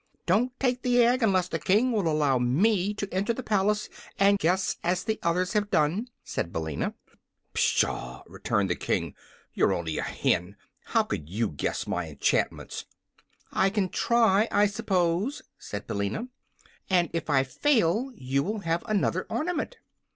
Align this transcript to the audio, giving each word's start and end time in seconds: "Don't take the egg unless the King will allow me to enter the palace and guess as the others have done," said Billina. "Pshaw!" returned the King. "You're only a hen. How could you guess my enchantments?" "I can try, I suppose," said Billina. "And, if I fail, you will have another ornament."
"Don't 0.25 0.59
take 0.59 0.81
the 0.81 1.03
egg 1.03 1.21
unless 1.21 1.47
the 1.47 1.59
King 1.59 1.91
will 1.91 2.07
allow 2.07 2.39
me 2.39 2.91
to 2.95 3.13
enter 3.13 3.33
the 3.33 3.43
palace 3.43 3.87
and 4.17 4.39
guess 4.39 4.77
as 4.83 5.03
the 5.03 5.19
others 5.21 5.53
have 5.53 5.69
done," 5.69 6.07
said 6.23 6.51
Billina. 6.51 6.95
"Pshaw!" 7.53 8.23
returned 8.25 8.71
the 8.71 8.75
King. 8.75 9.13
"You're 9.53 9.73
only 9.73 9.99
a 9.99 10.01
hen. 10.01 10.55
How 10.85 11.03
could 11.03 11.29
you 11.29 11.49
guess 11.49 11.85
my 11.85 12.07
enchantments?" 12.09 12.85
"I 13.51 13.69
can 13.69 13.89
try, 13.89 14.47
I 14.51 14.65
suppose," 14.65 15.43
said 15.59 15.85
Billina. 15.85 16.29
"And, 16.89 17.11
if 17.13 17.29
I 17.29 17.43
fail, 17.43 18.11
you 18.15 18.41
will 18.41 18.61
have 18.61 18.81
another 18.87 19.27
ornament." 19.29 19.77